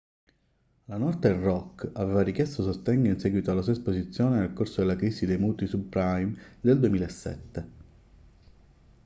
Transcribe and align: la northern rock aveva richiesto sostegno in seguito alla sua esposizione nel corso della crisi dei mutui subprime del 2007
la 0.85 0.97
northern 0.97 1.43
rock 1.43 1.91
aveva 1.93 2.23
richiesto 2.23 2.63
sostegno 2.63 3.11
in 3.11 3.19
seguito 3.19 3.51
alla 3.51 3.61
sua 3.61 3.73
esposizione 3.73 4.39
nel 4.39 4.51
corso 4.51 4.81
della 4.81 4.95
crisi 4.95 5.27
dei 5.27 5.37
mutui 5.37 5.67
subprime 5.67 6.57
del 6.59 6.79
2007 6.79 7.69